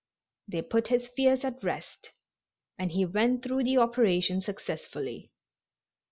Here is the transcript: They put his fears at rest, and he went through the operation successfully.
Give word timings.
They 0.47 0.63
put 0.63 0.87
his 0.87 1.07
fears 1.07 1.45
at 1.45 1.63
rest, 1.63 2.09
and 2.75 2.91
he 2.91 3.05
went 3.05 3.43
through 3.43 3.65
the 3.65 3.77
operation 3.77 4.41
successfully. 4.41 5.31